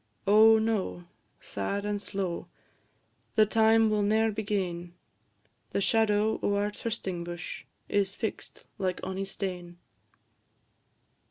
[0.25, 1.03] Oh, no!
[1.39, 2.47] sad and slow,
[3.35, 4.95] The time will ne'er be gane;
[5.73, 9.77] The shadow o' our trysting bush Is fix'd like ony stane.